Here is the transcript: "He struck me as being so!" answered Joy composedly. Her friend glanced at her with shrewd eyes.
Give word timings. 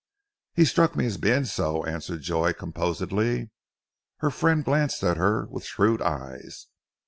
"He 0.55 0.65
struck 0.65 0.95
me 0.95 1.05
as 1.05 1.17
being 1.17 1.45
so!" 1.45 1.85
answered 1.85 2.21
Joy 2.23 2.53
composedly. 2.53 3.51
Her 4.17 4.31
friend 4.31 4.65
glanced 4.65 5.03
at 5.03 5.17
her 5.17 5.45
with 5.45 5.63
shrewd 5.63 6.01
eyes. 6.01 6.65